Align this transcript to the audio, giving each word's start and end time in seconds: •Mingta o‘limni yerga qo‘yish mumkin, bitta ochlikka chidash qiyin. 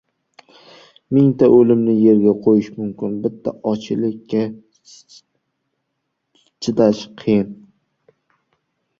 •Mingta 1.15 1.47
o‘limni 1.57 1.93
yerga 2.05 2.31
qo‘yish 2.45 2.69
mumkin, 2.77 3.19
bitta 3.25 3.53
ochlikka 3.71 4.41
chidash 4.87 7.03
qiyin. 7.23 7.53